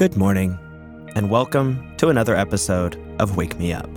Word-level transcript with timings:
Good 0.00 0.16
morning, 0.16 0.58
and 1.14 1.28
welcome 1.28 1.94
to 1.98 2.08
another 2.08 2.34
episode 2.34 2.98
of 3.18 3.36
Wake 3.36 3.58
Me 3.58 3.74
Up, 3.74 3.94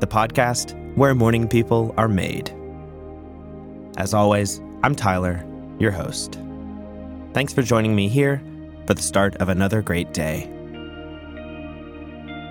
the 0.00 0.06
podcast 0.06 0.74
where 0.96 1.14
morning 1.14 1.46
people 1.46 1.94
are 1.98 2.08
made. 2.08 2.50
As 3.98 4.14
always, 4.14 4.62
I'm 4.82 4.94
Tyler, 4.94 5.44
your 5.78 5.90
host. 5.90 6.40
Thanks 7.34 7.52
for 7.52 7.60
joining 7.60 7.94
me 7.94 8.08
here 8.08 8.42
for 8.86 8.94
the 8.94 9.02
start 9.02 9.36
of 9.36 9.50
another 9.50 9.82
great 9.82 10.14
day. 10.14 10.48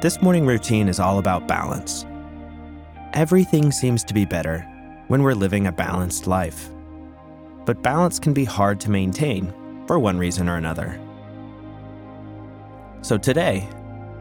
This 0.03 0.21
morning 0.21 0.45
routine 0.45 0.87
is 0.87 0.99
all 0.99 1.17
about 1.17 1.47
balance. 1.47 2.05
Everything 3.13 3.71
seems 3.71 4.03
to 4.03 4.13
be 4.13 4.23
better 4.23 4.59
when 5.07 5.23
we're 5.23 5.33
living 5.33 5.65
a 5.65 5.71
balanced 5.71 6.27
life. 6.27 6.69
But 7.65 7.81
balance 7.81 8.19
can 8.19 8.33
be 8.33 8.45
hard 8.45 8.79
to 8.81 8.91
maintain 8.91 9.51
for 9.87 9.97
one 9.97 10.19
reason 10.19 10.47
or 10.47 10.57
another. 10.57 11.01
So 13.01 13.17
today, 13.17 13.67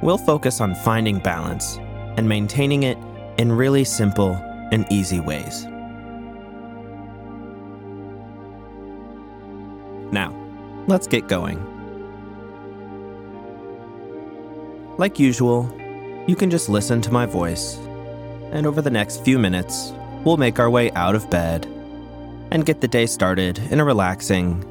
we'll 0.02 0.18
focus 0.18 0.60
on 0.60 0.74
finding 0.74 1.18
balance 1.18 1.78
and 2.16 2.28
maintaining 2.28 2.84
it 2.84 2.98
in 3.38 3.52
really 3.52 3.84
simple 3.84 4.34
and 4.72 4.86
easy 4.90 5.20
ways. 5.20 5.64
Now, 10.12 10.34
let's 10.86 11.06
get 11.06 11.28
going. 11.28 11.58
Like 14.98 15.18
usual, 15.18 15.70
you 16.26 16.36
can 16.36 16.50
just 16.50 16.68
listen 16.68 17.00
to 17.02 17.12
my 17.12 17.26
voice, 17.26 17.76
and 18.50 18.66
over 18.66 18.80
the 18.80 18.90
next 18.90 19.24
few 19.24 19.38
minutes, 19.38 19.92
we'll 20.24 20.38
make 20.38 20.58
our 20.58 20.70
way 20.70 20.90
out 20.92 21.14
of 21.14 21.28
bed 21.28 21.66
and 22.50 22.64
get 22.64 22.80
the 22.80 22.88
day 22.88 23.06
started 23.06 23.58
in 23.70 23.80
a 23.80 23.84
relaxing 23.84 24.64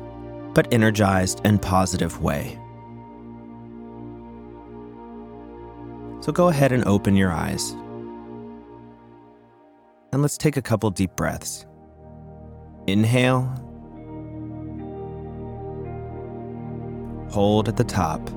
but 0.53 0.73
energized 0.73 1.41
and 1.43 1.61
positive 1.61 2.21
way. 2.21 2.57
So 6.26 6.31
go 6.31 6.48
ahead 6.48 6.71
and 6.71 6.84
open 6.85 7.15
your 7.15 7.31
eyes. 7.31 7.73
And 10.12 10.23
let's 10.23 10.40
take 10.40 10.57
a 10.57 10.62
couple 10.63 10.90
deep 10.90 11.15
breaths. 11.15 11.68
Inhale. 12.87 13.43
Hold 17.29 17.70
at 17.70 17.77
the 17.77 17.84
top. 17.84 18.27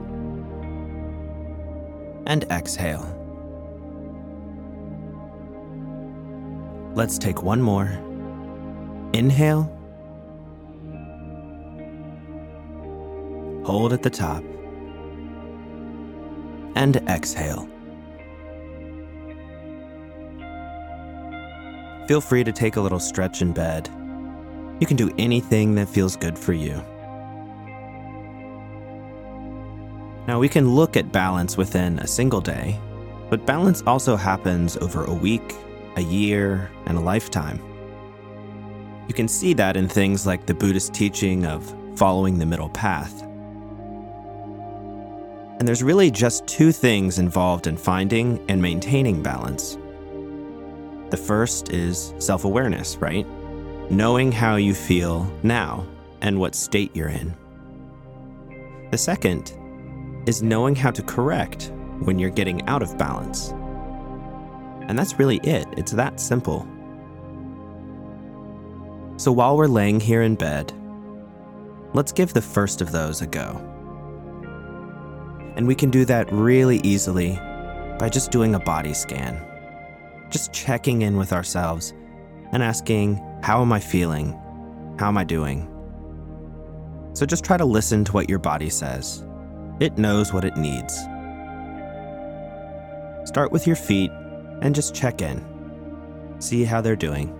And 2.26 2.44
exhale. 2.50 3.06
Let's 6.94 7.16
take 7.16 7.42
one 7.42 7.62
more. 7.62 7.86
Inhale. 9.14 9.62
Hold 13.64 13.94
at 13.94 14.02
the 14.02 14.10
top. 14.10 14.44
And 16.74 16.96
exhale. 17.08 17.66
Feel 22.08 22.22
free 22.22 22.42
to 22.42 22.52
take 22.52 22.76
a 22.76 22.80
little 22.80 22.98
stretch 22.98 23.42
in 23.42 23.52
bed. 23.52 23.86
You 24.80 24.86
can 24.86 24.96
do 24.96 25.14
anything 25.18 25.74
that 25.74 25.90
feels 25.90 26.16
good 26.16 26.38
for 26.38 26.54
you. 26.54 26.82
Now, 30.26 30.38
we 30.38 30.48
can 30.48 30.74
look 30.74 30.96
at 30.96 31.12
balance 31.12 31.58
within 31.58 31.98
a 31.98 32.06
single 32.06 32.40
day, 32.40 32.80
but 33.28 33.44
balance 33.44 33.82
also 33.86 34.16
happens 34.16 34.78
over 34.78 35.04
a 35.04 35.12
week, 35.12 35.54
a 35.96 36.00
year, 36.00 36.70
and 36.86 36.96
a 36.96 37.00
lifetime. 37.02 37.60
You 39.06 39.12
can 39.12 39.28
see 39.28 39.52
that 39.54 39.76
in 39.76 39.86
things 39.86 40.26
like 40.26 40.46
the 40.46 40.54
Buddhist 40.54 40.94
teaching 40.94 41.44
of 41.44 41.74
following 41.94 42.38
the 42.38 42.46
middle 42.46 42.70
path. 42.70 43.22
And 45.58 45.68
there's 45.68 45.82
really 45.82 46.10
just 46.10 46.46
two 46.46 46.72
things 46.72 47.18
involved 47.18 47.66
in 47.66 47.76
finding 47.76 48.42
and 48.48 48.62
maintaining 48.62 49.22
balance 49.22 49.76
the 51.10 51.16
first 51.16 51.72
is 51.72 52.12
self 52.18 52.44
awareness, 52.44 52.96
right? 52.96 53.26
Knowing 53.90 54.30
how 54.30 54.56
you 54.56 54.74
feel 54.74 55.30
now 55.42 55.86
and 56.20 56.38
what 56.38 56.54
state 56.54 56.94
you're 56.94 57.08
in. 57.08 57.34
The 58.90 58.98
second 58.98 59.54
is 60.26 60.42
knowing 60.42 60.74
how 60.74 60.90
to 60.90 61.02
correct 61.02 61.72
when 62.00 62.18
you're 62.18 62.30
getting 62.30 62.66
out 62.66 62.82
of 62.82 62.98
balance. 62.98 63.50
And 64.88 64.98
that's 64.98 65.18
really 65.18 65.38
it, 65.38 65.66
it's 65.76 65.92
that 65.92 66.20
simple. 66.20 66.66
So 69.16 69.32
while 69.32 69.56
we're 69.56 69.66
laying 69.66 70.00
here 70.00 70.22
in 70.22 70.34
bed, 70.34 70.72
let's 71.94 72.12
give 72.12 72.34
the 72.34 72.42
first 72.42 72.80
of 72.80 72.92
those 72.92 73.22
a 73.22 73.26
go. 73.26 73.64
And 75.56 75.66
we 75.66 75.74
can 75.74 75.90
do 75.90 76.04
that 76.04 76.30
really 76.30 76.80
easily 76.84 77.36
by 77.98 78.08
just 78.10 78.30
doing 78.30 78.54
a 78.54 78.60
body 78.60 78.94
scan 78.94 79.47
just 80.30 80.52
checking 80.52 81.02
in 81.02 81.16
with 81.16 81.32
ourselves 81.32 81.92
and 82.52 82.62
asking, 82.62 83.22
How 83.42 83.62
am 83.62 83.72
I 83.72 83.80
feeling? 83.80 84.32
How 84.98 85.08
am 85.08 85.18
I 85.18 85.24
doing? 85.24 85.68
So 87.14 87.26
just 87.26 87.44
try 87.44 87.56
to 87.56 87.64
listen 87.64 88.04
to 88.04 88.12
what 88.12 88.28
your 88.28 88.38
body 88.38 88.70
says. 88.70 89.24
It 89.80 89.98
knows 89.98 90.32
what 90.32 90.44
it 90.44 90.56
needs. 90.56 90.94
Start 93.28 93.52
with 93.52 93.66
your 93.66 93.76
feet 93.76 94.10
and 94.62 94.74
just 94.74 94.94
check 94.94 95.22
in. 95.22 95.44
See 96.40 96.64
how 96.64 96.80
they're 96.80 96.96
doing. 96.96 97.34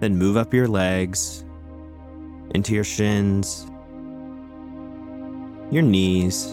Then 0.00 0.16
move 0.16 0.36
up 0.36 0.52
your 0.52 0.68
legs 0.68 1.44
into 2.54 2.74
your 2.74 2.84
shins, 2.84 3.66
your 5.70 5.82
knees, 5.82 6.46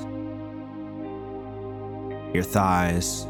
your 2.34 2.44
thighs, 2.44 3.28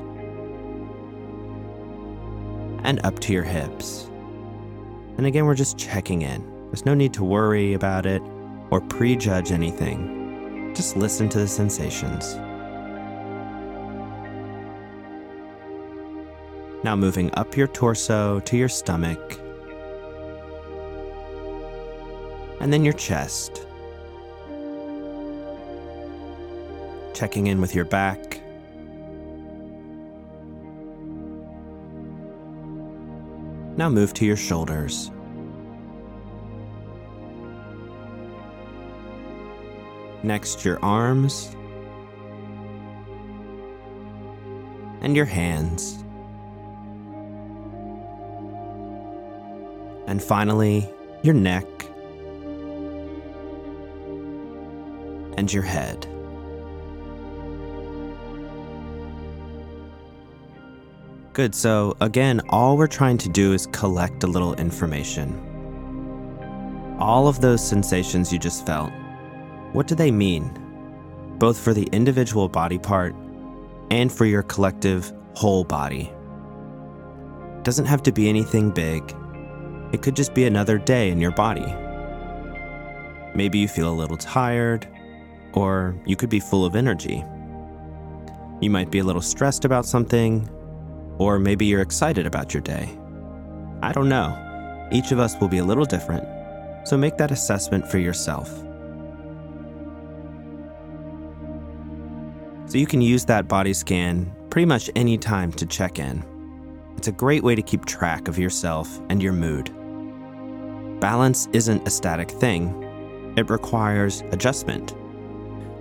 and 2.92 3.00
up 3.06 3.20
to 3.20 3.32
your 3.32 3.44
hips. 3.44 4.10
And 5.18 5.26
again, 5.26 5.46
we're 5.46 5.56
just 5.56 5.78
checking 5.78 6.24
in. 6.24 6.42
There's 6.66 6.86
no 6.86 6.94
need 6.94 7.14
to 7.14 7.24
worry 7.24 7.74
about 7.74 8.06
it 8.06 8.22
or 8.70 8.82
prejudge 8.82 9.54
anything. 9.54 10.74
Just 10.76 10.98
listen 10.98 11.30
to 11.30 11.40
the 11.40 11.48
sensations. 11.48 12.36
Now, 16.84 16.98
moving 16.98 17.32
up 17.36 17.56
your 17.56 17.68
torso 17.68 18.42
to 18.42 18.58
your 18.58 18.68
stomach, 18.68 19.40
and 22.60 22.74
then 22.74 22.84
your 22.84 22.94
chest. 22.94 23.66
Checking 27.14 27.48
in 27.48 27.62
with 27.62 27.74
your 27.74 27.86
back 27.86 28.31
Now 33.82 33.90
move 33.90 34.14
to 34.14 34.28
your 34.28 34.38
shoulders. 34.38 35.10
Next, 40.22 40.64
your 40.64 40.78
arms 40.86 41.56
and 45.02 45.16
your 45.16 45.26
hands. 45.26 46.04
And 50.06 50.22
finally, 50.22 50.88
your 51.24 51.34
neck 51.34 51.66
and 55.40 55.52
your 55.52 55.64
head. 55.64 56.06
Good. 61.34 61.56
So, 61.56 61.96
again, 62.02 62.42
all 62.50 62.76
we're 62.76 62.88
trying 62.88 63.18
to 63.20 63.30
do 63.30 63.54
is 63.54 63.66
collect 63.68 64.26
a 64.26 64.28
little 64.28 64.54
information. 64.56 65.38
All 67.00 67.30
of 67.30 67.40
those 67.40 67.66
sensations 67.66 68.34
you 68.34 68.40
just 68.40 68.66
felt, 68.66 68.92
what 69.72 69.88
do 69.88 69.96
they 69.96 70.12
mean? 70.12 70.52
Both 71.40 71.58
for 71.58 71.74
the 71.74 71.88
individual 71.94 72.50
body 72.50 72.78
part 72.78 73.16
and 73.90 74.12
for 74.12 74.26
your 74.26 74.44
collective 74.44 75.14
whole 75.34 75.64
body. 75.64 76.12
Doesn't 77.64 77.86
have 77.86 78.04
to 78.04 78.12
be 78.12 78.28
anything 78.28 78.70
big, 78.70 79.16
it 79.94 80.02
could 80.02 80.18
just 80.18 80.34
be 80.34 80.46
another 80.46 80.78
day 80.78 81.10
in 81.12 81.22
your 81.22 81.32
body. 81.32 81.74
Maybe 83.36 83.58
you 83.60 83.70
feel 83.70 83.90
a 83.90 83.96
little 83.96 84.18
tired, 84.18 84.86
or 85.54 85.96
you 86.06 86.18
could 86.18 86.30
be 86.30 86.42
full 86.42 86.66
of 86.66 86.76
energy. 86.76 87.24
You 88.60 88.70
might 88.70 88.92
be 88.92 89.00
a 89.00 89.04
little 89.04 89.22
stressed 89.22 89.64
about 89.64 89.86
something, 89.86 90.50
or 91.22 91.38
maybe 91.38 91.68
you're 91.68 91.82
excited 91.82 92.26
about 92.26 92.52
your 92.52 92.62
day. 92.62 92.98
I 93.84 93.92
don't 93.92 94.10
know. 94.10 94.36
Each 94.92 95.12
of 95.12 95.20
us 95.20 95.40
will 95.40 95.48
be 95.48 95.60
a 95.60 95.64
little 95.64 95.86
different, 95.86 96.26
so 96.88 96.98
make 96.98 97.18
that 97.18 97.30
assessment 97.30 97.88
for 97.88 98.00
yourself. 98.00 98.50
So 102.66 102.80
you 102.80 102.88
can 102.88 103.02
use 103.02 103.24
that 103.26 103.48
body 103.48 103.74
scan 103.74 104.34
pretty 104.50 104.66
much 104.66 104.90
any 104.96 105.16
time 105.16 105.52
to 105.54 105.66
check 105.68 106.00
in. 106.00 106.26
It's 106.98 107.08
a 107.08 107.12
great 107.12 107.44
way 107.44 107.54
to 107.54 107.62
keep 107.62 107.86
track 107.86 108.28
of 108.28 108.40
yourself 108.40 109.00
and 109.10 109.22
your 109.22 109.34
mood. 109.34 109.72
Balance 111.00 111.48
isn't 111.54 111.88
a 111.88 111.92
static 111.92 112.32
thing, 112.32 113.34
it 113.38 113.50
requires 113.52 114.22
adjustment, 114.32 114.96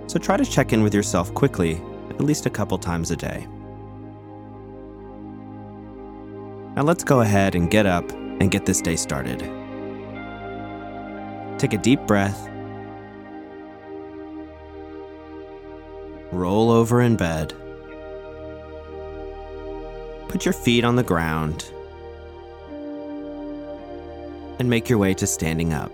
So 0.05 0.19
try 0.19 0.37
to 0.37 0.45
check 0.45 0.71
in 0.71 0.83
with 0.83 0.93
yourself 0.93 1.33
quickly, 1.33 1.81
at 2.09 2.21
least 2.21 2.45
a 2.45 2.49
couple 2.49 2.77
times 2.77 3.09
a 3.09 3.15
day. 3.15 3.47
Now 6.75 6.83
let's 6.83 7.03
go 7.03 7.19
ahead 7.19 7.53
and 7.53 7.69
get 7.69 7.85
up 7.85 8.09
and 8.11 8.49
get 8.49 8.65
this 8.65 8.81
day 8.81 8.95
started. 8.95 9.39
Take 11.59 11.73
a 11.73 11.77
deep 11.77 11.99
breath. 12.07 12.47
Roll 16.31 16.71
over 16.71 17.01
in 17.01 17.17
bed. 17.17 17.53
Put 20.29 20.45
your 20.45 20.53
feet 20.53 20.85
on 20.85 20.95
the 20.95 21.03
ground 21.03 21.69
and 24.57 24.69
make 24.69 24.87
your 24.89 24.97
way 24.97 25.13
to 25.15 25.27
standing 25.27 25.73
up. 25.73 25.91